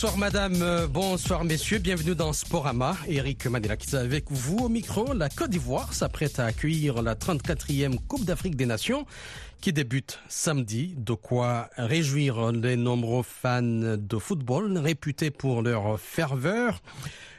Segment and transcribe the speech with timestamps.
[0.00, 2.96] Bonsoir madame, euh, bonsoir messieurs, bienvenue dans Sporama.
[3.08, 5.12] Eric Mandela qui est avec vous au micro.
[5.12, 9.06] La Côte d'Ivoire s'apprête à accueillir la 34e Coupe d'Afrique des Nations
[9.60, 16.80] qui débute samedi, de quoi réjouir les nombreux fans de football réputés pour leur ferveur.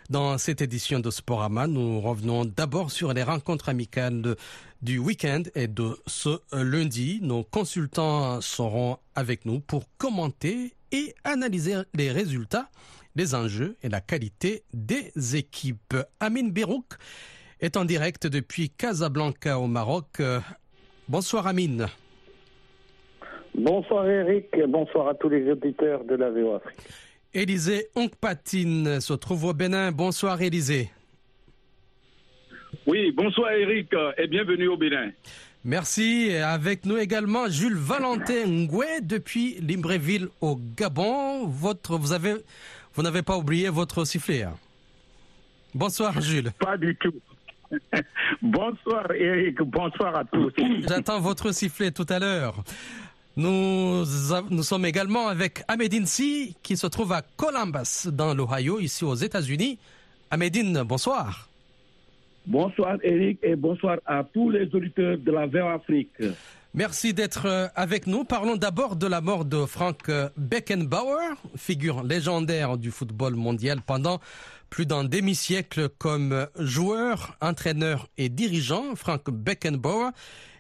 [0.10, 4.36] Dans cette édition de Sporama, nous revenons d'abord sur les rencontres amicales
[4.82, 7.20] du week-end et de ce lundi.
[7.22, 12.70] Nos consultants seront avec nous pour commenter et analyser les résultats,
[13.16, 15.96] les enjeux et la qualité des équipes.
[16.20, 16.94] Amine Berouk
[17.60, 20.22] est en direct depuis Casablanca au Maroc.
[21.08, 21.88] Bonsoir Amine.
[23.56, 26.80] Bonsoir Eric, bonsoir à tous les auditeurs de la VO Afrique.
[27.34, 29.92] Élisée Onkpatine se trouve au Bénin.
[29.92, 30.90] Bonsoir Élisée.
[32.88, 35.12] Oui, bonsoir Eric et bienvenue au Bénin.
[35.70, 36.34] Merci.
[36.34, 41.46] Avec nous également Jules Valentin Ngoué depuis Libreville au Gabon.
[41.46, 42.38] Votre, vous avez,
[42.96, 44.42] vous n'avez pas oublié votre sifflet.
[44.42, 44.56] Hein?
[45.76, 46.52] Bonsoir Jules.
[46.58, 47.14] Pas du tout.
[48.42, 50.52] bonsoir Eric, bonsoir à tous.
[50.88, 52.64] J'attends votre sifflet tout à l'heure.
[53.38, 54.06] Nous,
[54.50, 59.14] nous sommes également avec Ahmedine Si qui se trouve à Columbus dans l'Ohio, ici aux
[59.14, 59.78] États-Unis.
[60.32, 61.49] Ahmedine, bonsoir.
[62.50, 66.10] Bonsoir Eric et bonsoir à tous les auditeurs de la VO Afrique.
[66.74, 68.24] Merci d'être avec nous.
[68.24, 74.20] Parlons d'abord de la mort de Frank Beckenbauer, figure légendaire du football mondial pendant
[74.72, 78.96] plus d'un demi-siècle comme joueur, entraîneur et dirigeant.
[78.96, 80.10] Frank Beckenbauer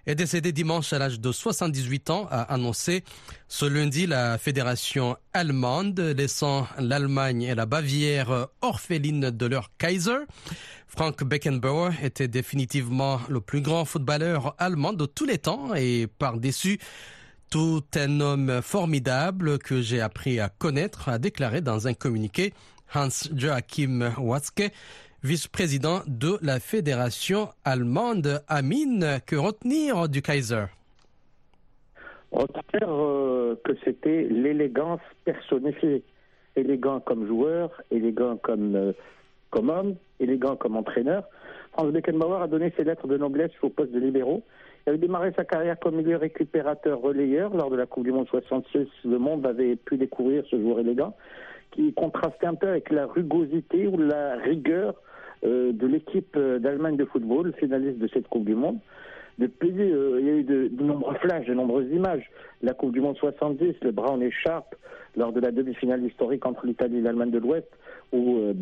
[0.05, 3.03] est décédé dimanche à l'âge de 78 ans, a annoncé
[3.47, 10.25] ce lundi la fédération allemande, laissant l'Allemagne et la Bavière orphelines de leur Kaiser.
[10.87, 16.79] Frank Beckenbauer était définitivement le plus grand footballeur allemand de tous les temps et par-dessus
[17.49, 22.53] tout un homme formidable que j'ai appris à connaître, a déclaré dans un communiqué
[22.93, 24.71] Hans-Joachim Watzke,
[25.23, 28.41] vice-président de la fédération allemande.
[28.47, 30.65] Amine, que retenir du Kaiser?
[32.31, 36.03] Retenir euh, que c'était l'élégance personnifiée.
[36.55, 38.91] Élégant comme joueur, élégant comme, euh,
[39.49, 41.23] comme homme, élégant comme entraîneur.
[41.73, 44.43] Franz Beckenbauer a donné ses lettres de noblesse au poste de libéraux.
[44.85, 48.27] Il avait démarré sa carrière comme milieu récupérateur relayeur lors de la Coupe du Monde
[48.27, 48.87] 66.
[49.05, 51.15] Le monde avait pu découvrir ce joueur élégant
[51.71, 54.95] qui contrastait un peu avec la rugosité ou la rigueur
[55.43, 58.79] de l'équipe d'Allemagne de football, finaliste de cette Coupe du Monde.
[59.39, 62.29] Depuis, euh, il y a eu de, nombreux flashs, de nombreuses images.
[62.61, 64.75] La Coupe du Monde 70, le Brown écharpe
[65.15, 67.69] lors de la demi-finale historique entre l'Italie et l'Allemagne de l'Ouest,
[68.11, 68.53] où euh,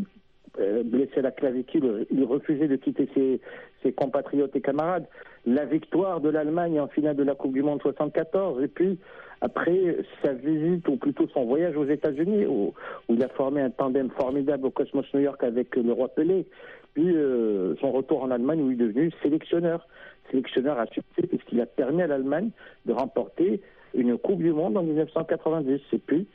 [0.60, 5.08] euh, blessé à la clavicule, il refusait de quitter ses, compatriotes et camarades.
[5.48, 9.00] La victoire de l'Allemagne en finale de la Coupe du Monde 74, et puis
[9.42, 12.74] après sa visite, ou plutôt son voyage aux États-Unis, où,
[13.08, 16.46] où, il a formé un tandem formidable au Cosmos New York avec le roi Pelé,
[16.94, 19.88] puis euh, son retour en Allemagne où il est devenu sélectionneur.
[20.32, 22.50] Sélectionneur à succès puisqu'il a permis à l'Allemagne
[22.86, 23.62] de remporter
[23.94, 25.80] une Coupe du Monde en 1990.
[25.94, 26.28] Et puis,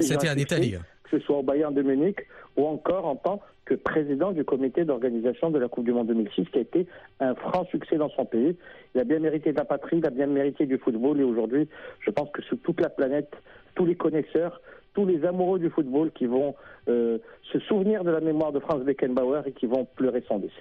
[0.00, 0.76] c'était en Italie.
[1.12, 4.86] Que ce soit au Bayern de Munich ou encore en tant que président du comité
[4.86, 6.86] d'organisation de la Coupe du Monde 2006, qui a été
[7.20, 8.56] un franc succès dans son pays.
[8.94, 11.68] Il a bien mérité de la patrie, il a bien mérité du football, et aujourd'hui,
[12.00, 13.30] je pense que sur toute la planète,
[13.74, 14.62] tous les connaisseurs,
[14.94, 16.54] tous les amoureux du football qui vont
[16.88, 17.18] euh,
[17.52, 20.54] se souvenir de la mémoire de Franz Beckenbauer et qui vont pleurer son décès.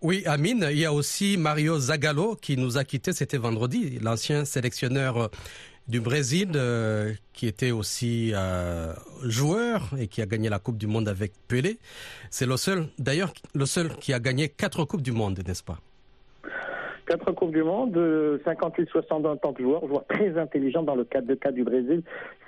[0.00, 4.44] Oui, Amine, il y a aussi Mario Zagallo qui nous a quittés, c'était vendredi, l'ancien
[4.44, 5.30] sélectionneur
[5.88, 8.92] du Brésil euh, qui était aussi euh,
[9.24, 11.78] joueur et qui a gagné la Coupe du Monde avec Pelé.
[12.30, 15.78] C'est le seul, d'ailleurs, le seul qui a gagné quatre Coupes du Monde, n'est-ce pas?
[17.06, 17.96] Quatre Coupes du Monde,
[18.46, 22.02] 58-60 en tant que joueur, joueur très intelligent dans le cadre de cas du Brésil.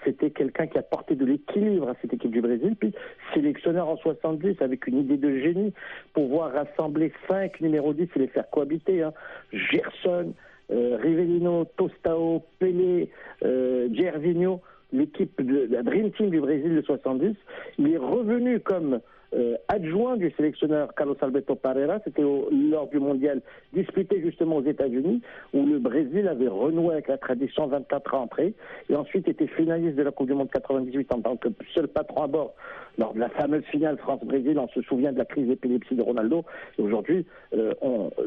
[0.04, 2.76] C'était quelqu'un qui a porté de l'équilibre à cette équipe du Brésil.
[2.78, 2.94] Puis
[3.34, 5.72] sélectionneur en 70 avec une idée de génie,
[6.12, 9.02] pouvoir rassembler cinq numéros 10 et les faire cohabiter.
[9.02, 9.12] Hein.
[9.52, 10.32] Gerson, euh,
[10.70, 13.10] Rivellino, Tostao, Pelé,
[13.44, 14.60] euh, Gervinho,
[14.92, 17.34] l'équipe de la Dream Team du Brésil de 70.
[17.78, 19.00] Il est revenu comme
[19.34, 23.42] euh, adjoint du sélectionneur Carlos Alberto Parreira, c'était lors du mondial
[23.72, 25.22] disputé justement aux États-Unis,
[25.52, 28.52] où le Brésil avait renoué avec la tradition 24 ans après,
[28.88, 32.22] et ensuite était finaliste de la Coupe du Monde 98 en tant que seul patron
[32.22, 32.54] à bord
[32.98, 34.58] lors de la fameuse finale France-Brésil.
[34.58, 36.44] On se souvient de la crise d'épilepsie de Ronaldo.
[36.78, 37.74] Et aujourd'hui, euh,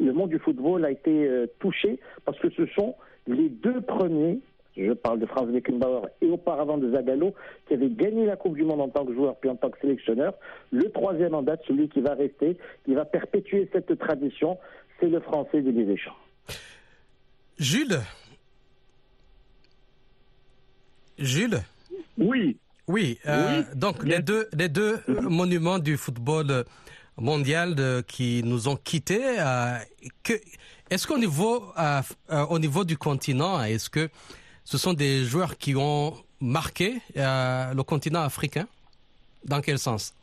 [0.02, 2.96] le monde du football a été euh, touché parce que ce sont
[3.28, 4.40] les deux premiers
[4.78, 7.34] je parle de Franz Beckenbauer et auparavant de Zagallo,
[7.68, 9.80] qui avait gagné la Coupe du Monde en tant que joueur puis en tant que
[9.80, 10.34] sélectionneur.
[10.72, 14.58] Le troisième en date, celui qui va rester, qui va perpétuer cette tradition,
[15.00, 16.16] c'est le Français Didier Deschamps.
[17.58, 18.00] Jules
[21.18, 21.62] Jules
[22.18, 22.58] Oui.
[22.88, 23.20] Oui,
[23.76, 26.64] donc les deux, les deux monuments du football
[27.18, 27.76] mondial
[28.08, 29.36] qui nous ont quittés.
[30.24, 30.34] que,
[30.90, 31.66] est-ce qu'au niveau,
[32.50, 34.08] au niveau du continent, est-ce que
[34.68, 38.68] ce sont des joueurs qui ont marqué le continent africain
[39.46, 40.14] Dans quel sens?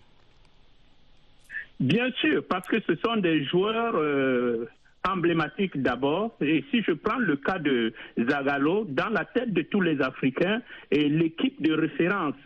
[1.80, 4.68] Bien sûr, parce que ce sont des joueurs euh,
[5.08, 6.36] emblématiques d'abord.
[6.42, 10.60] Et si je prends le cas de Zagallo, dans la tête de tous les Africains,
[10.92, 12.36] l'équipe de référence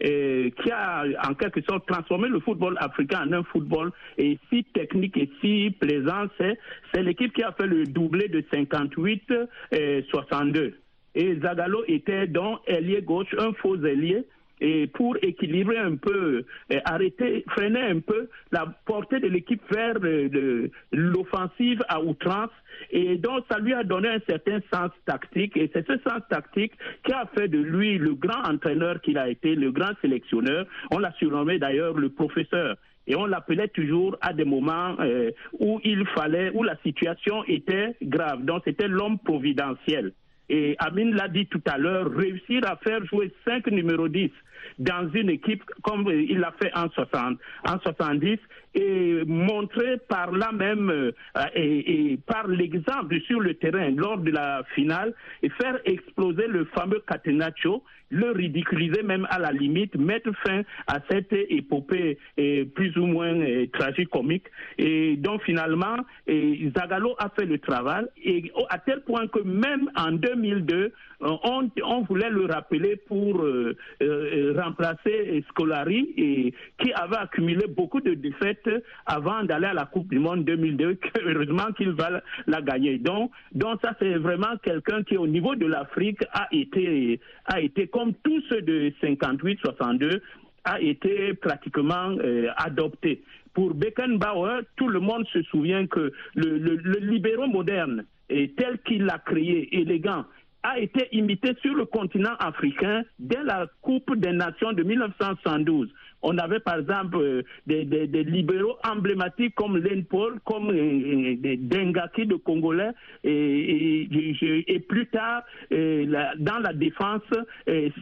[0.00, 4.62] et, qui a en quelque sorte transformé le football africain en un football et si
[4.62, 9.32] technique et si plaisant, c'est l'équipe qui a fait le doublé de 58
[9.72, 10.74] et 62.
[11.16, 14.24] Et Zagallo était donc ailier gauche, un faux ailier
[14.60, 16.44] et pour équilibrer un peu,
[16.84, 22.50] arrêter, freiner un peu la portée de l'équipe vers euh, l'offensive à outrance.
[22.90, 25.56] Et donc, ça lui a donné un certain sens tactique.
[25.56, 26.72] Et c'est ce sens tactique
[27.04, 30.66] qui a fait de lui le grand entraîneur qu'il a été, le grand sélectionneur.
[30.90, 32.76] On l'a surnommé d'ailleurs le professeur.
[33.06, 37.94] Et on l'appelait toujours à des moments euh, où il fallait, où la situation était
[38.02, 38.44] grave.
[38.44, 40.12] Donc, c'était l'homme providentiel.
[40.48, 44.30] Et Amine l'a dit tout à l'heure, réussir à faire jouer cinq numéros 10
[44.78, 48.38] dans une équipe comme il l'a fait en, 60, en 70
[48.74, 51.12] et montrer par là même euh,
[51.54, 57.02] et, par l'exemple sur le terrain lors de la finale et faire exploser le fameux
[57.06, 63.34] Catenaccio, le ridiculiser même à la limite, mettre fin à cette épopée plus ou moins
[63.72, 64.46] tragique comique
[64.78, 65.96] et donc finalement
[66.26, 72.02] Zagallo a fait le travail et à tel point que même en 2002 on, on
[72.02, 78.68] voulait le rappeler pour euh, euh, remplacer Scolari et qui avait accumulé beaucoup de défaites
[79.06, 80.98] avant d'aller à la Coupe du Monde 2002.
[81.24, 82.98] Heureusement qu'il va la gagner.
[82.98, 87.86] Donc, donc ça c'est vraiment quelqu'un qui au niveau de l'Afrique a été a été
[87.86, 90.20] comme tous ceux de 58-62
[90.64, 93.22] a été pratiquement euh, adopté.
[93.54, 99.04] Pour Beckenbauer, tout le monde se souvient que le, le, le libéraux moderne, tel qu'il
[99.04, 100.24] l'a créé, élégant,
[100.66, 105.88] a été imité sur le continent africain dès la Coupe des Nations de 1972.
[106.22, 107.84] On avait par exemple euh, des,
[108.24, 112.90] libéraux emblématiques comme Len Paul, comme euh, euh, des Dengaki de Congolais,
[113.22, 117.22] et, plus tard dans la défense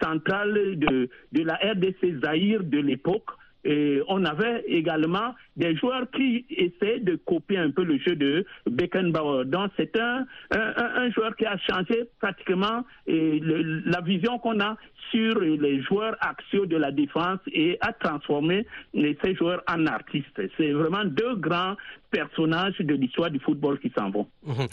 [0.03, 3.31] centrale de, de la RDC Zahir de l'époque.
[3.65, 8.45] Et on avait également des joueurs qui essaient de copier un peu le jeu de
[8.67, 9.45] Beckenbauer.
[9.47, 14.77] Donc c'est un, un, joueur qui a changé pratiquement la vision qu'on a
[15.11, 20.41] sur les joueurs axiaux de la défense et a transformé ces joueurs en artistes.
[20.57, 21.77] C'est vraiment deux grands
[22.11, 24.29] personnages de l'histoire du football qui s'en vont.
[24.45, 24.67] Mhm.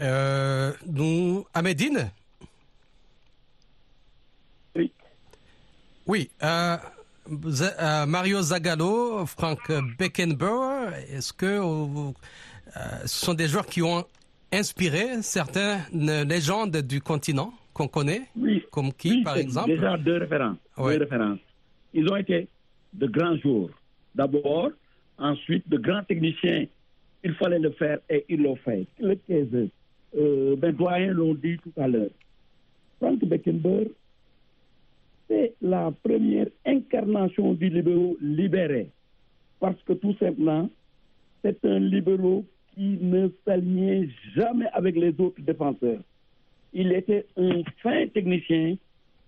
[0.00, 2.10] Euh, nous, Ahmedine?
[4.74, 4.92] Oui.
[6.06, 6.30] Oui.
[6.42, 6.76] Euh,
[8.06, 9.58] Mario Zagallo, Frank
[9.98, 12.12] Beckenbauer, est-ce que euh,
[13.04, 14.04] ce sont des joueurs qui ont
[14.52, 18.64] inspiré certaines légendes du continent qu'on connaît Oui.
[18.70, 19.70] Comme qui, par exemple?
[19.70, 21.38] Déjà deux références, deux références.
[21.92, 22.48] Ils ont été
[22.92, 23.70] de grands joueurs.
[24.14, 24.70] D'abord,
[25.18, 26.66] ensuite, de grands techniciens.
[27.24, 28.86] Il fallait le faire et ils l'ont fait.
[29.00, 29.18] Le
[30.18, 32.10] euh, ben, doyens l'ont dit tout à l'heure.
[32.98, 33.90] Frank Beckenbauer
[35.28, 38.90] c'est la première incarnation du libéraux libéré.
[39.60, 40.68] Parce que tout simplement,
[41.42, 46.00] c'est un libéraux qui ne s'alignait jamais avec les autres défenseurs.
[46.72, 48.76] Il était un fin technicien,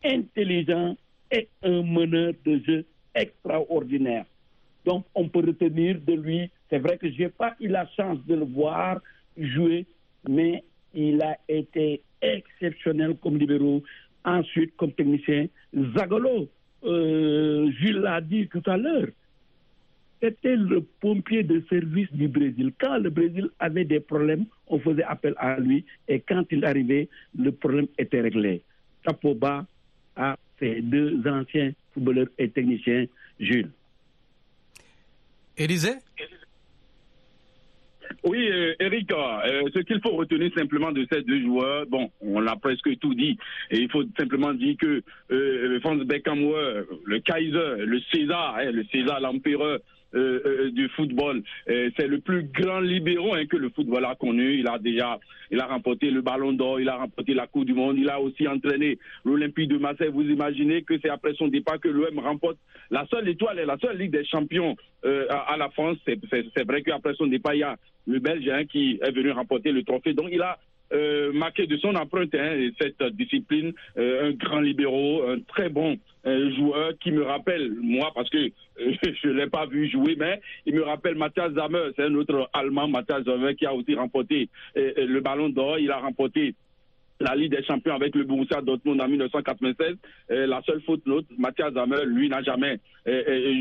[0.05, 0.97] intelligent
[1.31, 4.27] et un meneur de jeu extraordinaire.
[4.85, 8.19] Donc, on peut retenir de lui, c'est vrai que je n'ai pas eu la chance
[8.27, 9.01] de le voir
[9.37, 9.87] jouer,
[10.29, 10.63] mais
[10.95, 13.83] il a été exceptionnel comme libéraux
[14.25, 15.47] Ensuite, comme technicien,
[15.97, 16.49] Zagolo,
[16.85, 19.09] euh, Jules l'a dit tout à l'heure,
[20.21, 22.73] c'était le pompier de service du Brésil.
[22.81, 27.09] Quand le Brésil avait des problèmes, on faisait appel à lui et quand il arrivait,
[27.39, 28.63] le problème était réglé.
[29.37, 29.65] Bas
[30.17, 33.07] à ces deux anciens footballeurs et techniciens,
[33.41, 33.71] Jules.
[35.57, 35.95] Élisée?
[38.25, 42.41] Oui, euh, Eric, euh, ce qu'il faut retenir simplement de ces deux joueurs, bon, on
[42.41, 43.39] l'a presque tout dit,
[43.71, 48.85] et il faut simplement dire que euh, Franz Beckenbauer, le Kaiser, le César, hein, le
[48.93, 49.79] César, l'empereur,
[50.15, 51.43] euh, euh, du football.
[51.69, 54.59] Euh, c'est le plus grand libéraux hein, que le football a connu.
[54.59, 55.19] Il a déjà,
[55.51, 58.19] il a remporté le Ballon d'Or, il a remporté la Coupe du Monde, il a
[58.19, 60.09] aussi entraîné l'Olympique de Marseille.
[60.11, 62.57] Vous imaginez que c'est après son départ que l'OM remporte
[62.91, 65.99] la seule étoile et la seule Ligue des Champions à, la France.
[66.07, 69.73] C'est vrai qu'après son départ, il y a le Belge hein, qui est venu remporter
[69.73, 70.15] le trophée.
[70.15, 70.59] Donc il a
[70.93, 76.93] euh, marqué de son empreinte hein, cette discipline, un grand libéraux, un très bon joueur
[77.01, 80.83] qui me rappelle, moi, parce que je ne l'ai pas vu jouer, mais il me
[80.83, 85.49] rappelle Matthias Zammer, c'est un autre Allemand, Matthias Zammer, qui a aussi remporté le ballon
[85.49, 85.79] d'or.
[85.79, 86.55] Il a remporté
[87.21, 89.97] la Ligue des Champions avec le Borussia Dortmund en 1996.
[90.29, 92.81] la seule faute note, Mathias Zammer, lui, n'a jamais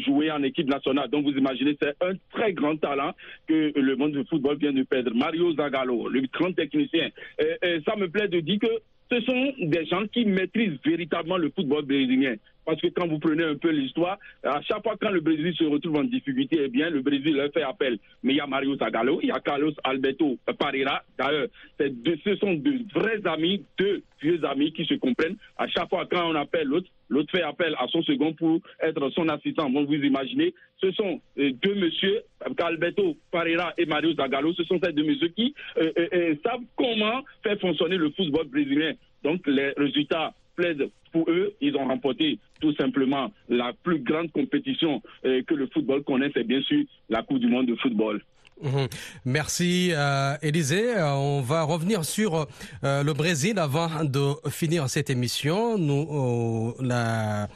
[0.05, 1.09] joué en équipe nationale.
[1.09, 3.13] Donc vous imaginez, c'est un très grand talent
[3.47, 5.13] que le monde du football vient de perdre.
[5.13, 7.09] Mario Zagallo, le grand technicien.
[7.39, 8.67] Et, ça me plaît de dire que
[9.11, 12.35] ce sont des gens qui maîtrisent véritablement le football brésilien.
[12.67, 15.63] Parce que quand vous prenez un peu l'histoire, à chaque fois quand le Brésil se
[15.63, 17.97] retrouve en difficulté, eh bien, le Brésil leur fait appel.
[18.23, 21.01] Mais il y a Mario Zagallo, il y a Carlos Alberto Pereira.
[21.17, 21.47] D'ailleurs,
[21.79, 25.37] ce sont de vrais amis, deux vieux amis qui se comprennent.
[25.57, 29.09] À chaque fois quand on appelle l'autre, l'autre fait appel à son second pour être
[29.11, 29.71] son assistant.
[29.71, 32.21] Vous imaginez, ce sont euh, deux messieurs,
[32.59, 37.23] Alberto Pereira et Mario Zagallo, ce sont ces deux messieurs qui euh, euh, savent comment
[37.43, 38.91] faire fonctionner le football brésilien.
[39.23, 41.53] Donc les résultats plaide pour eux.
[41.61, 46.43] Ils ont remporté tout simplement la plus grande compétition euh, que le football connaît, c'est
[46.43, 48.21] bien sûr la Coupe du monde de football.
[48.61, 48.87] Mhm.
[49.23, 50.97] Merci euh, Élisée.
[50.97, 52.47] Euh, on va revenir sur
[52.81, 55.77] le Brésil avant de finir cette émission.
[55.77, 57.47] Nous, la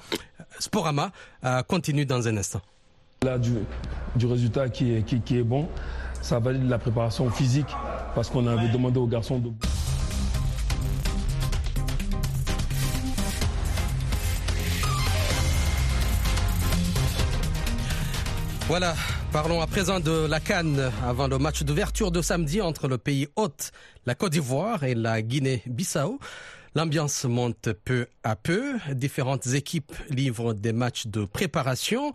[0.60, 1.12] Sporama
[1.67, 2.62] continue dans un instant.
[3.24, 3.51] Là, du,
[4.15, 5.67] du résultat qui est, qui, qui est bon,
[6.22, 7.70] ça valide la préparation physique
[8.13, 9.50] parce qu'on avait demandé aux garçons de...
[18.72, 18.94] Voilà,
[19.34, 23.28] parlons à présent de la Cannes avant le match d'ouverture de samedi entre le pays
[23.36, 23.74] hôte,
[24.06, 26.20] la Côte d'Ivoire et la Guinée-Bissau.
[26.74, 28.75] L'ambiance monte peu à peu.
[28.94, 32.13] Différentes équipes livrent des matchs de préparation.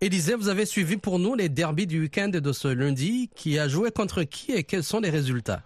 [0.00, 3.30] Élisée, vous avez suivi pour nous les derbies du week-end de ce lundi.
[3.36, 5.62] Qui a joué contre qui et quels sont les résultats?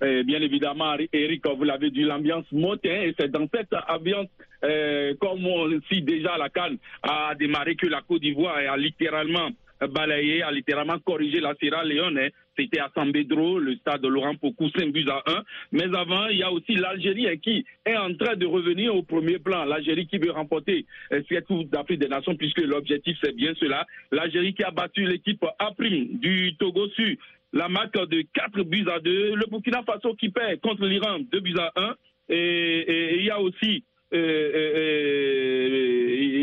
[0.00, 4.28] Bien évidemment, Eric, vous l'avez dit, l'ambiance monte, hein, et c'est dans cette ambiance,
[4.66, 9.50] euh, comme on dit déjà la Cannes a démarré, que la Côte d'Ivoire a littéralement
[9.80, 12.18] balayé, a littéralement corrigé la Sierra Leone.
[12.18, 12.28] Hein.
[12.58, 15.42] C'était à San Pedro, le stade de Laurent Pocou, 5 buts à 1.
[15.72, 19.02] Mais avant, il y a aussi l'Algérie hein, qui est en train de revenir au
[19.02, 19.64] premier plan.
[19.66, 23.86] L'Algérie qui veut remporter euh, cette d'Afrique des Nations, puisque l'objectif c'est bien cela.
[24.10, 27.18] L'Algérie qui a battu l'équipe Aprim du Togo Sud
[27.52, 29.34] la marque de 4 buts à 2.
[29.34, 31.94] Le Burkina Faso qui perd contre l'Iran 2 buts à 1.
[32.28, 33.84] Et il y a aussi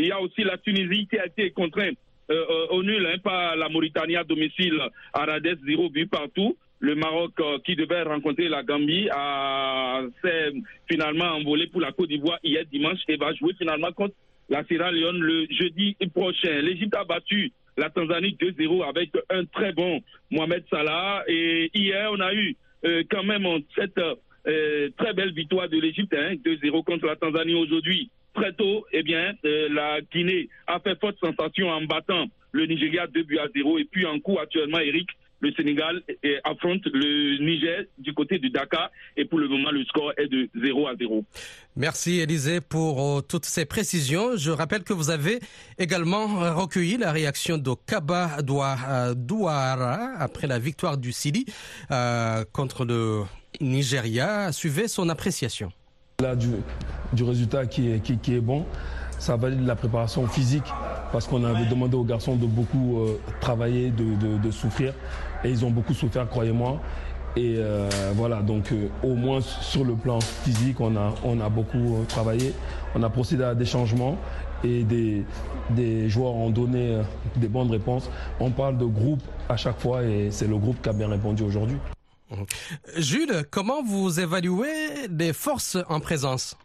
[0.02, 1.96] il y a aussi la Tunisie qui a été contrainte
[2.70, 4.80] au nul hein, par la Mauritanie à domicile
[5.12, 6.56] Rades, 0 but partout.
[6.80, 7.32] Le Maroc
[7.64, 9.08] qui devait rencontrer la Gambie
[10.22, 10.52] s'est
[10.90, 14.14] finalement envolé pour la Côte d'Ivoire hier dimanche et va jouer finalement contre
[14.48, 16.60] la Sierra Leone le jeudi prochain.
[16.60, 20.00] L'Égypte a battu la Tanzanie 2-0 avec un très bon
[20.30, 21.24] Mohamed Salah.
[21.28, 24.00] Et hier, on a eu euh, quand même cette
[24.46, 28.10] euh, très belle victoire de l'Égypte, hein, 2-0 contre la Tanzanie aujourd'hui.
[28.34, 33.06] Très tôt, eh bien, euh, la Guinée a fait forte sensation en battant le Nigeria
[33.06, 33.78] 2 buts à 0.
[33.78, 35.08] Et puis en cours actuellement, Eric,
[35.40, 36.02] le Sénégal
[36.44, 40.48] affronte le Niger du côté du Dakar et pour le moment le score est de
[40.54, 41.24] 0 à 0.
[41.76, 44.36] Merci Élisée pour euh, toutes ces précisions.
[44.36, 45.40] Je rappelle que vous avez
[45.78, 51.44] également recueilli la réaction de Kaba Douara après la victoire du Sili
[51.90, 53.22] euh, contre le
[53.60, 54.52] Nigeria.
[54.52, 55.72] Suivez son appréciation.
[56.20, 56.48] Là, du,
[57.12, 58.64] du résultat qui est, qui est bon,
[59.18, 60.70] ça valide la préparation physique
[61.12, 64.92] parce qu'on avait demandé aux garçons de beaucoup euh, travailler, de, de, souffrir.
[65.44, 66.80] Et ils ont beaucoup souffert, croyez-moi.
[67.36, 71.48] Et euh, voilà, donc euh, au moins sur le plan physique, on a, on a
[71.48, 72.52] beaucoup travaillé.
[72.94, 74.18] On a procédé à des changements
[74.62, 75.24] et des,
[75.70, 76.98] des joueurs ont donné
[77.36, 78.10] des bonnes réponses.
[78.40, 81.42] On parle de groupe à chaque fois et c'est le groupe qui a bien répondu
[81.42, 81.76] aujourd'hui.
[82.96, 86.56] Jules, comment vous évaluez les forces en présence?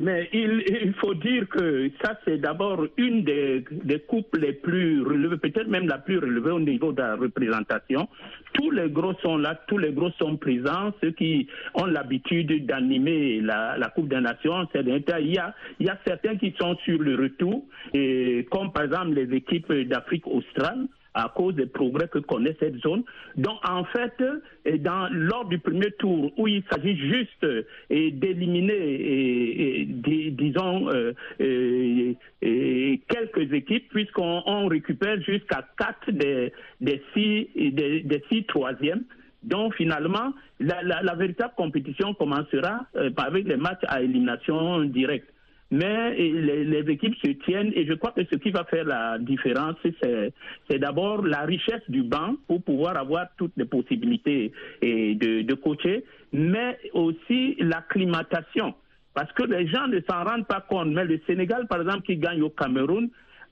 [0.00, 3.64] Mais il, faut dire que ça, c'est d'abord une des,
[4.06, 8.08] coupes les plus relevées, peut-être même la plus relevée au niveau de la représentation.
[8.52, 10.92] Tous les gros sont là, tous les gros sont présents.
[11.02, 15.90] Ceux qui ont l'habitude d'animer la, Coupe des Nations, c'est il y, a, il y
[15.90, 20.86] a certains qui sont sur le retour, et comme par exemple les équipes d'Afrique australe
[21.14, 23.02] à cause des progrès que connaît cette zone.
[23.36, 24.22] Donc, en fait,
[24.78, 27.46] dans, lors du premier tour, où il s'agit juste
[27.90, 29.86] d'éliminer,
[30.30, 30.88] disons,
[31.42, 32.14] euh,
[33.08, 39.04] quelques équipes, puisqu'on récupère jusqu'à quatre des, des, six, des, six troisièmes.
[39.42, 45.28] Donc finalement, la, véritable compétition commencera euh, avec les matchs à élimination directe.
[45.70, 49.76] Mais les, équipes se tiennent et je crois que ce qui va faire la différence,
[50.02, 56.78] c'est d'abord la richesse du banc pour pouvoir avoir toutes les possibilités de, coacher, mais
[56.92, 58.74] aussi l'acclimatation.
[59.14, 60.88] Parce que les gens ne s'en rendent pas compte.
[60.88, 63.08] Mais le Sénégal, par exemple, qui gagne au Cameroun,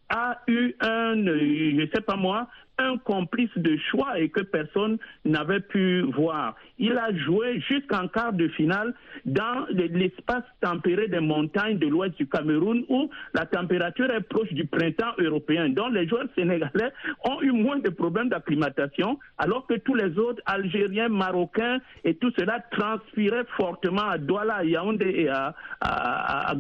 [0.09, 4.99] a eu un, je ne sais pas moi, un complice de choix et que personne
[5.25, 6.55] n'avait pu voir.
[6.79, 8.95] Il a joué jusqu'en quart de finale
[9.25, 14.67] dans l'espace tempéré des montagnes de l'ouest du Cameroun où la température est proche du
[14.67, 15.69] printemps européen.
[15.69, 16.93] Donc les joueurs sénégalais
[17.25, 22.33] ont eu moins de problèmes d'acclimatation alors que tous les autres Algériens, Marocains et tout
[22.39, 26.55] cela transpiraient fortement à Douala, à Yaoundé et à, à,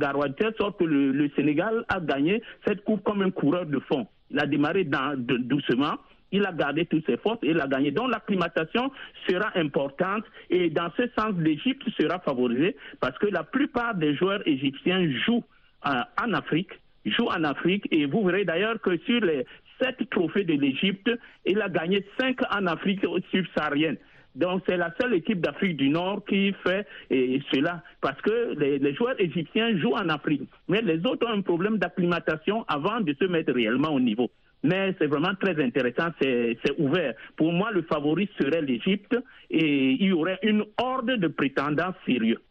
[0.58, 4.06] sorte que le, Sénégal a gagné cette coupe comme un coureur de fond.
[4.30, 5.96] Il a démarré doucement
[6.32, 7.90] il a gardé toutes ses forces et il a gagné.
[7.90, 8.90] Donc l'acclimatation
[9.28, 14.46] sera importante et dans ce sens, l'Égypte sera favorisée parce que la plupart des joueurs
[14.46, 15.44] égyptiens jouent
[15.86, 15.90] euh,
[16.22, 16.72] en Afrique,
[17.06, 19.46] jouent en Afrique et vous verrez d'ailleurs que sur les
[19.80, 21.10] sept trophées de l'Égypte,
[21.46, 23.96] il a gagné cinq en Afrique subsaharienne.
[24.34, 29.20] Donc c'est la seule équipe d'Afrique du Nord qui fait cela parce que les, joueurs
[29.20, 30.48] égyptiens jouent en Afrique.
[30.68, 34.30] Mais les autres ont un problème d'acclimatation avant de se mettre réellement au niveau
[34.64, 37.14] mais c'est vraiment très intéressant, c'est ouvert.
[37.36, 39.16] Pour moi, le favori serait l'Égypte
[39.50, 42.42] et il y aurait une horde de prétendants sérieux.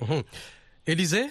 [0.00, 0.20] Mmh.
[0.86, 1.26] Élisée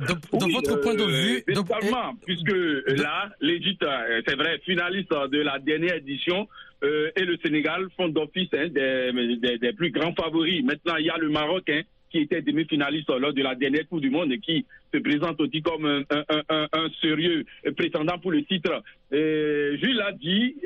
[0.00, 1.44] de, votre point de vue.
[1.48, 6.48] Euh, puisque là, l'Égypte, euh, c'est vrai, finaliste de la dernière édition,
[6.82, 10.64] euh, et le Sénégal font d'office hein, des, des, plus grands favoris.
[10.64, 14.00] Maintenant, il y a le Maroc, hein, qui était demi-finaliste lors de la dernière Coupe
[14.00, 17.44] du Monde et qui se présente aussi comme un, un, un, sérieux
[17.76, 18.82] prétendant pour le titre.
[19.12, 20.56] Jules a dit,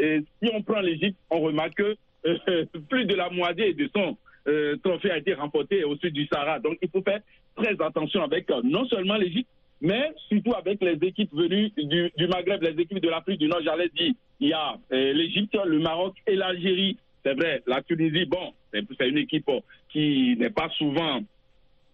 [0.42, 4.76] si on prend l'Égypte, on remarque que euh, plus de la moitié de son euh,
[4.82, 6.58] trophée a été remporté au sud du Sahara.
[6.58, 7.20] Donc il faut faire
[7.56, 9.48] très attention avec euh, non seulement l'Égypte,
[9.80, 13.60] mais surtout avec les équipes venues du, du Maghreb, les équipes de l'Afrique du Nord,
[13.64, 16.96] j'allais dire, il y a l'Égypte, le Maroc et l'Algérie.
[17.24, 19.50] C'est vrai, la Tunisie, bon, c'est une équipe
[19.90, 21.20] qui n'est pas souvent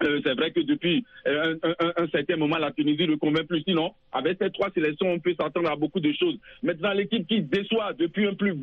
[0.02, 1.56] euh, c'est vrai que depuis euh,
[1.96, 3.62] un, certain moment, la Tunisie ne convainc plus.
[3.62, 6.38] Sinon, avec ces trois sélections, on peut s'attendre à beaucoup de choses.
[6.62, 8.54] Maintenant, l'équipe qui déçoit depuis un, plus,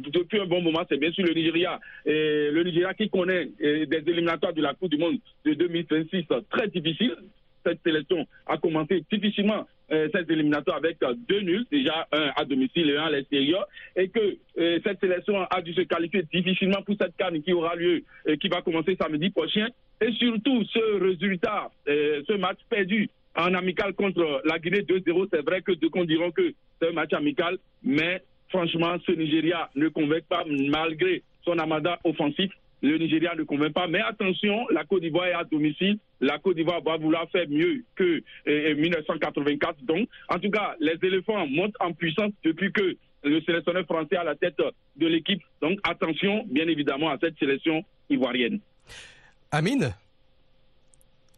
[0.48, 1.80] bon moment, c'est bien sûr le Nigeria.
[2.06, 7.16] Le Nigeria qui connaît des éliminatoires de la Coupe du Monde de 2026 très difficiles
[7.66, 10.98] cette sélection a commencé difficilement euh, cette éliminatoire avec
[11.28, 14.38] deux nuls, déjà un à domicile et un à l'extérieur, et que
[14.84, 18.48] cette sélection a dû se qualifier difficilement pour cette canne qui aura lieu, et qui
[18.48, 19.68] va commencer samedi prochain.
[20.02, 25.62] Et surtout, ce résultat, ce match perdu en amical contre la Guinée 2-0, c'est vrai
[25.62, 30.24] que deux qu'on diront que c'est un match amical, mais franchement, ce Nigeria ne convainc
[30.24, 33.88] pas malgré son amada offensif le Nigeria ne convainc pas.
[33.88, 35.98] Mais attention, la Côte d'Ivoire est à domicile.
[36.22, 39.84] La Côte d'Ivoire va vouloir faire mieux que 1984.
[39.84, 44.24] Donc, en tout cas, les éléphants montent en puissance depuis que le sélectionneur français a
[44.24, 44.58] la tête
[44.96, 45.42] de l'équipe.
[45.62, 48.60] Donc, attention, bien évidemment, à cette sélection ivoirienne.
[49.52, 49.94] Amine,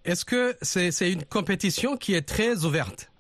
[0.06, 3.12] est-ce que c'est une compétition qui est très ouverte?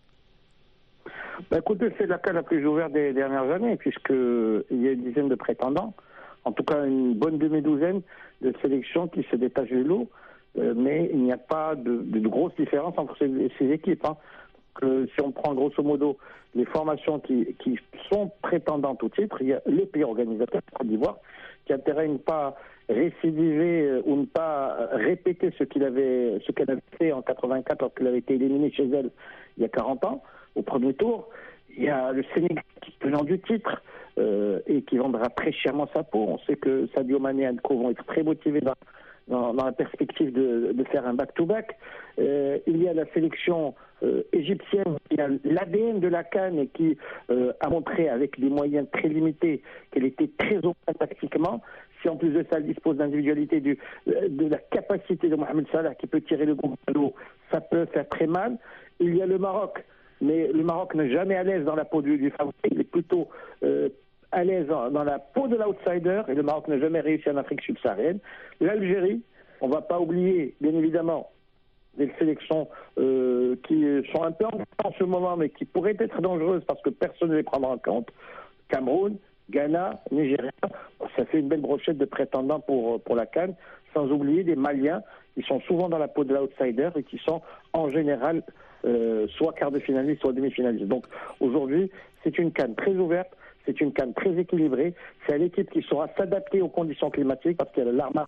[1.49, 5.03] Bah, Écoutez, c'est la cas la plus ouverte des dernières années, puisqu'il y a une
[5.03, 5.93] dizaine de prétendants
[6.45, 8.01] en tout cas une bonne demi-douzaine
[8.41, 10.09] de sélections qui se détachent du lot,
[10.57, 14.05] euh, mais il n'y a pas de, grosses différences entre ces, équipes.
[14.05, 14.17] Hein.
[14.81, 16.17] si on prend grosso modo
[16.55, 17.55] les formations qui,
[18.11, 21.17] sont prétendantes au titre, il y a le pays organisateur, Côte d'Ivoire,
[21.65, 22.55] qui a pas
[22.89, 27.81] récidiver euh, ou ne pas répéter ce qu'il avait, ce qu'elle avait fait en 84
[27.81, 29.11] lorsqu'il avait été éliminé chez elle
[29.57, 30.23] il y a 40 ans,
[30.55, 31.29] au premier tour.
[31.77, 33.81] Il y a le Sénégal qui tenant du titre,
[34.19, 36.25] euh, et qui vendra très chèrement sa peau.
[36.27, 40.33] On sait que Sadio Mané et Anko vont être très motivés dans, dans, la perspective
[40.33, 41.77] de, de faire un back-to-back.
[42.19, 46.67] Euh, il y a la sélection euh, égyptienne qui a l'ADN de la Cannes et
[46.67, 46.97] qui
[47.29, 51.61] a montré avec des moyens très limités qu'elle était très open tactiquement.
[52.01, 53.77] Si en plus de ça, elle dispose d'individualité, de
[54.47, 57.13] la capacité de Mohamed Salah qui peut tirer le groupe à l'eau,
[57.51, 58.57] ça peut faire très mal.
[58.99, 59.83] Il y a le Maroc
[60.21, 62.83] mais le Maroc n'est jamais à l'aise dans la peau du, du favori, il est
[62.83, 63.29] plutôt
[64.31, 67.61] à l'aise dans la peau de l'outsider, et le Maroc n'a jamais réussi en Afrique
[67.61, 68.19] subsaharienne.
[68.59, 69.21] L'Algérie,
[69.61, 71.31] on ne va pas oublier, bien évidemment,
[71.97, 73.83] des sélections euh, qui
[74.13, 77.37] sont un peu en ce moment, mais qui pourraient être dangereuses parce que personne ne
[77.37, 78.09] les prendra en compte.
[78.69, 79.17] Cameroun,
[79.49, 80.51] Ghana, Nigeria,
[81.19, 83.55] ça fait une belle brochette de prétendants pour, pour la Cannes,
[83.93, 85.03] sans oublier des Maliens
[85.35, 87.41] qui sont souvent dans la peau de l'outsider et qui sont
[87.73, 88.41] en général
[88.85, 90.87] euh, soit quart de finaliste, soit demi-finaliste.
[90.87, 91.05] Donc
[91.41, 91.91] aujourd'hui,
[92.23, 94.95] c'est une Cannes très ouverte c'est une canne très équilibrée.
[95.27, 98.25] C'est une équipe qui saura s'adapter aux conditions climatiques parce qu'elle a l'arme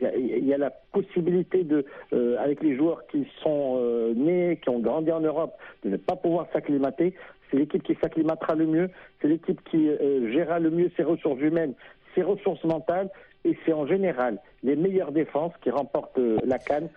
[0.00, 4.68] il y, a, la possibilité de, euh, avec les joueurs qui sont euh, nés, qui
[4.68, 7.14] ont grandi en Europe, de ne pas pouvoir s'acclimater.
[7.48, 8.90] C'est l'équipe qui s'acclimatera le mieux,
[9.22, 11.74] c'est l'équipe qui euh, gérera le mieux ses ressources humaines,
[12.14, 13.10] ses ressources mentales,
[13.44, 16.88] et c'est en général les meilleures défenses qui remportent la canne.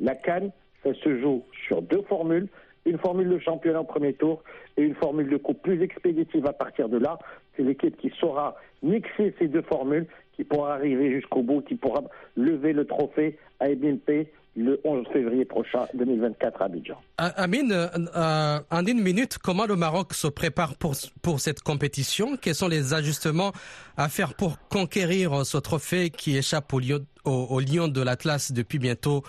[0.00, 0.50] La canne,
[0.82, 2.48] ça se joue sur deux formules
[2.86, 4.42] une formule de championnat au premier tour
[4.76, 7.18] et une formule de coupe plus expéditive à partir de là.
[7.56, 12.02] C'est l'équipe qui saura mixer ces deux formules, qui pourra arriver jusqu'au bout, qui pourra
[12.36, 16.96] lever le trophée à Ebimpe le 11 février prochain 2024 à Abidjan.
[17.18, 22.36] Amine, euh, en une minute, comment le Maroc se prépare pour, cette compétition?
[22.40, 23.52] Quels sont les ajustements
[23.96, 29.22] à faire pour conquérir ce trophée qui échappe au lion, de l'Atlas depuis bientôt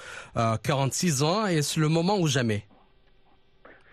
[0.63, 1.45] 46 euh, ans?
[1.45, 2.63] Est-ce le moment ou jamais?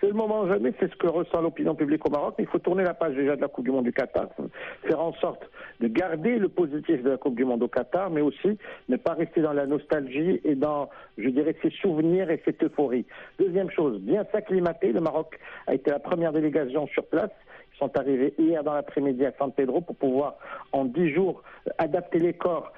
[0.04, 2.58] C'est le moment jamais, c'est ce que ressent l'opinion publique au Maroc, mais il faut
[2.58, 4.26] tourner la page déjà de la Coupe du Monde du Qatar,
[4.86, 5.42] faire en sorte
[5.80, 8.58] de garder le positif de la Coupe du Monde au Qatar, mais aussi
[8.90, 13.06] ne pas rester dans la nostalgie et dans, je dirais, ces souvenirs et cette euphorie.
[13.38, 14.92] Deuxième chose, bien s'acclimater.
[14.92, 17.30] Le Maroc a été la première délégation sur place.
[17.74, 20.36] Ils sont arrivés hier dans l'après-midi à San Pedro pour pouvoir,
[20.72, 21.42] en dix jours,
[21.78, 22.72] adapter les corps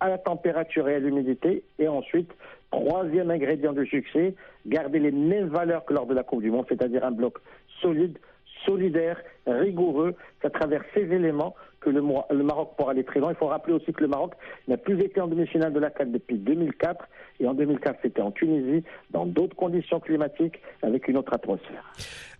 [0.00, 1.62] à la température et à l'humidité.
[1.78, 2.30] Et ensuite,
[2.70, 4.34] troisième ingrédient du succès,
[4.66, 7.38] garder les mêmes valeurs que lors de la Coupe du Monde, c'est-à-dire un bloc
[7.80, 8.18] solide,
[8.64, 10.14] solidaire, rigoureux.
[10.40, 12.02] C'est à travers ces éléments que le,
[12.42, 13.30] Maroc pourra aller très loin.
[13.30, 14.34] Il faut rappeler aussi que le Maroc
[14.68, 17.08] n'a plus été en demi-finale de la CAN depuis 2004.
[17.40, 21.82] Et en 2004, c'était en Tunisie, dans d'autres conditions climatiques, avec une autre atmosphère.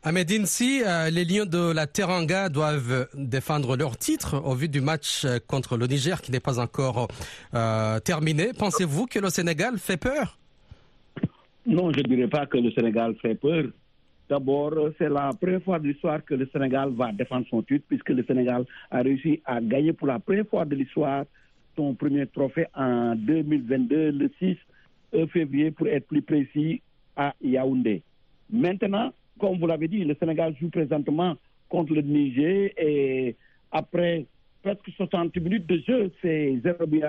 [0.03, 4.81] Ahmed si euh, les Lions de la Teranga doivent défendre leur titre au vu du
[4.81, 7.09] match euh, contre le Niger qui n'est pas encore
[7.55, 8.53] euh, terminé.
[8.59, 10.39] Pensez-vous que le Sénégal fait peur?
[11.67, 13.65] Non, je ne dirais pas que le Sénégal fait peur.
[14.31, 18.11] D'abord, c'est la première fois de l'histoire que le Sénégal va défendre son titre, puisque
[18.11, 21.25] le Sénégal a réussi à gagner pour la première fois de l'histoire
[21.75, 24.57] son premier trophée en 2022, le 6
[25.33, 26.81] février, pour être plus précis,
[27.17, 28.03] à Yaoundé.
[28.49, 31.35] Maintenant, comme vous l'avez dit, le Sénégal joue présentement
[31.69, 33.35] contre le Niger et
[33.73, 34.27] après
[34.63, 37.03] presque 60 minutes de jeu, c'est 0 but,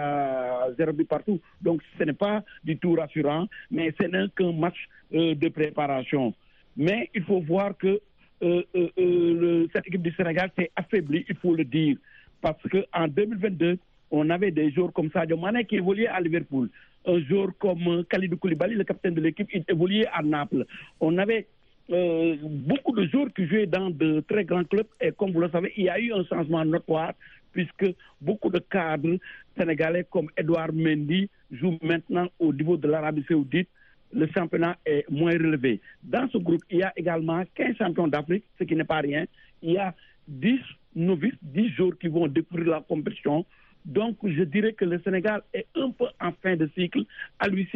[0.95, 1.39] but partout.
[1.61, 6.33] Donc ce n'est pas du tout rassurant, mais ce n'est qu'un match euh, de préparation.
[6.77, 7.99] Mais il faut voir que
[8.43, 11.97] euh, euh, cette équipe du Sénégal s'est affaiblie, il faut le dire,
[12.41, 13.77] parce qu'en 2022,
[14.09, 16.69] on avait des joueurs comme Sadio Mane qui évoluait à Liverpool.
[17.05, 20.65] Un joueur comme Khalidou Koulibaly, le capitaine de l'équipe, il évoluait à Naples.
[20.99, 21.47] On avait
[21.91, 25.49] euh, beaucoup de joueurs qui jouaient dans de très grands clubs et comme vous le
[25.49, 27.13] savez, il y a eu un changement notoire
[27.51, 27.85] puisque
[28.21, 29.17] beaucoup de cadres
[29.57, 33.67] sénégalais comme Edouard Mendy jouent maintenant au niveau de l'Arabie saoudite.
[34.13, 35.79] Le championnat est moins relevé.
[36.03, 39.25] Dans ce groupe, il y a également 15 champions d'Afrique, ce qui n'est pas rien.
[39.61, 39.93] Il y a
[40.27, 40.59] 10
[40.95, 43.45] novices, 10 joueurs qui vont découvrir la compétition.
[43.85, 47.03] Donc, je dirais que le Sénégal est un peu en fin de cycle.
[47.39, 47.67] À lui,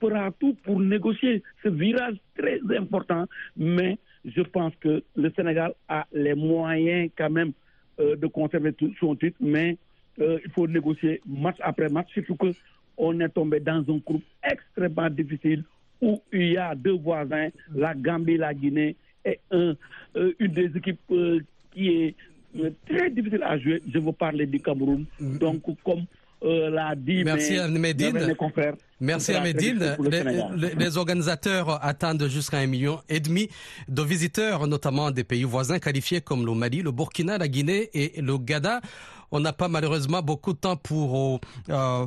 [0.00, 6.06] fera tout pour négocier ce virage très important, mais je pense que le Sénégal a
[6.12, 7.52] les moyens quand même
[8.00, 9.76] euh, de conserver tout son titre, mais
[10.20, 12.54] euh, il faut négocier match après match, surtout
[12.96, 15.64] qu'on est tombé dans un groupe extrêmement difficile
[16.00, 19.74] où il y a deux voisins, la Gambie, la Guinée, et un,
[20.16, 21.00] euh, une des équipes
[21.72, 22.14] qui est
[22.86, 23.82] très difficile à jouer.
[23.92, 25.06] Je veux parler du Cameroun.
[25.18, 25.38] Mm.
[25.38, 26.04] Donc, comme
[26.44, 28.34] euh, l'a dit Merci à Médine.
[29.00, 29.96] Merci à Médine.
[30.78, 33.48] Les, organisateurs attendent jusqu'à un million et demi
[33.88, 38.20] de visiteurs, notamment des pays voisins qualifiés comme le Mali, le Burkina, la Guinée et
[38.20, 38.80] le Ghana.
[39.30, 42.06] On n'a pas malheureusement beaucoup de temps pour euh,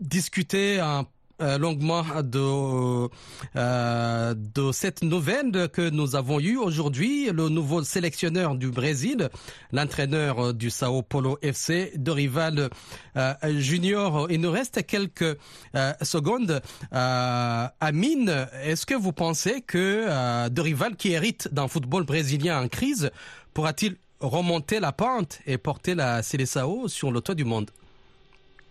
[0.00, 1.06] discuter en
[1.42, 3.08] euh, longuement de,
[3.56, 7.30] euh, de cette nouvelle que nous avons eue aujourd'hui.
[7.32, 9.28] Le nouveau sélectionneur du Brésil,
[9.72, 12.70] l'entraîneur du Sao Paulo FC, Dorival
[13.16, 14.28] euh, Junior.
[14.30, 15.36] Il nous reste quelques
[15.74, 16.60] euh, secondes.
[16.92, 23.10] Amine, est-ce que vous pensez que Dorival, qui hérite d'un football brésilien en crise,
[23.52, 27.70] pourra-t-il remonter la pente et porter la Célessao sur le toit du monde?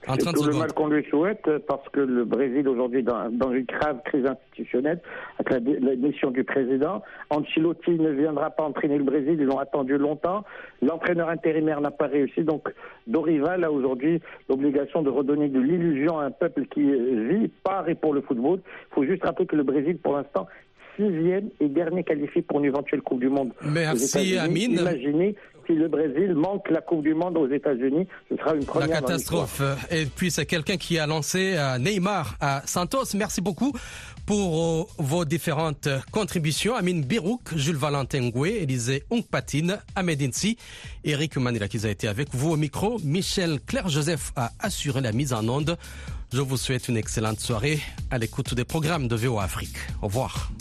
[0.08, 3.66] C'est tout le mal qu'on lui souhaite parce que le Brésil aujourd'hui dans, dans une
[3.66, 5.00] grave crise institutionnelle
[5.40, 7.02] avec la, du président.
[7.30, 10.44] Ancelotti ne viendra pas entraîner le Brésil, ils l'ont attendu longtemps.
[10.82, 12.70] L'entraîneur intérimaire n'a pas réussi, donc
[13.08, 17.96] Dorival a aujourd'hui l'obligation de redonner de l'illusion à un peuple qui vit par et
[17.96, 18.60] pour le football.
[18.92, 20.48] Il faut juste rappeler que le Brésil, pour l'instant,
[20.98, 23.52] sixième et dernier qualifié pour une éventuelle Coupe du Monde.
[23.62, 24.74] Merci Amine.
[24.74, 25.36] Imaginez
[25.68, 28.90] si le Brésil manque la Coupe du Monde aux États-Unis, ce sera une première.
[28.90, 29.62] La catastrophe.
[29.90, 33.16] Et puis c'est quelqu'un qui a lancé euh, Neymar à Santos.
[33.16, 33.72] Merci beaucoup
[34.26, 36.76] pour euh, vos différentes contributions.
[36.76, 40.58] Amine Birouk, Jules Valentin Goué, Élisée Ongpatine, Ahmed Insi,
[41.04, 43.00] Eric Manila qui a été avec vous au micro.
[43.04, 45.78] Michel Claire-Joseph a assuré la mise en onde.
[46.34, 49.76] Je vous souhaite une excellente soirée à l'écoute des programmes de VO Afrique.
[50.02, 50.52] Au revoir.